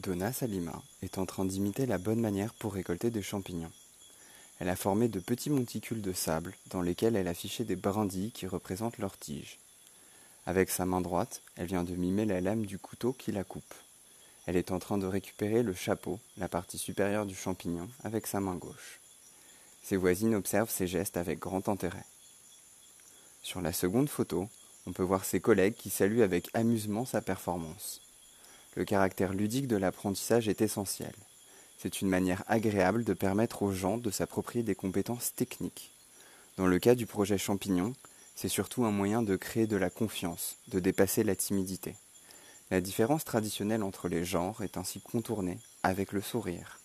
[0.00, 3.70] Donna Salima est en train d'imiter la bonne manière pour récolter des champignons.
[4.58, 8.46] Elle a formé de petits monticules de sable dans lesquels elle a des brindilles qui
[8.46, 9.58] représentent leurs tiges.
[10.46, 13.74] Avec sa main droite, elle vient de mimer la lame du couteau qui la coupe.
[14.46, 18.40] Elle est en train de récupérer le chapeau, la partie supérieure du champignon, avec sa
[18.40, 19.00] main gauche.
[19.82, 22.06] Ses voisines observent ses gestes avec grand intérêt.
[23.42, 24.48] Sur la seconde photo,
[24.86, 28.00] on peut voir ses collègues qui saluent avec amusement sa performance.
[28.76, 31.12] Le caractère ludique de l'apprentissage est essentiel.
[31.78, 35.92] C'est une manière agréable de permettre aux gens de s'approprier des compétences techniques.
[36.56, 37.94] Dans le cas du projet Champignon,
[38.34, 41.94] c'est surtout un moyen de créer de la confiance, de dépasser la timidité.
[42.70, 46.79] La différence traditionnelle entre les genres est ainsi contournée avec le sourire.